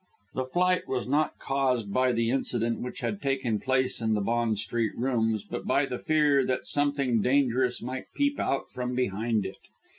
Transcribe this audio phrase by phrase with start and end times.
[0.33, 4.57] The flight was not caused by the incident which had taken place in the Bond
[4.57, 9.59] Street rooms, but by the fear that something dangerous might peep out from behind it.